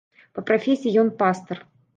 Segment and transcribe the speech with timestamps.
[0.37, 1.57] Па прафесіі ён пастар.